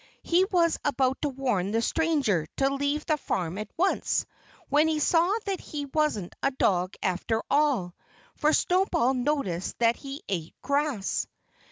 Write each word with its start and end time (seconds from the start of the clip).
He 0.23 0.45
was 0.45 0.79
about 0.83 1.21
to 1.21 1.29
warn 1.29 1.69
the 1.69 1.81
stranger 1.83 2.47
to 2.57 2.73
leave 2.73 3.05
the 3.05 3.17
farm 3.17 3.59
at 3.59 3.69
once, 3.77 4.25
when 4.67 4.87
he 4.87 4.97
saw 4.97 5.31
that 5.45 5.59
he 5.61 5.85
wasn't 5.85 6.33
a 6.41 6.49
dog 6.49 6.95
after 7.03 7.43
all. 7.51 7.93
For 8.33 8.51
Snowball 8.51 9.13
noticed 9.13 9.77
that 9.77 9.97
he 9.97 10.23
ate 10.27 10.55
grass. 10.63 11.27